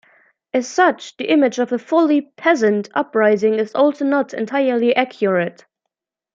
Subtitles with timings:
[0.51, 5.65] As such, the image of a fully "peasant" uprising is also not entirely accurate.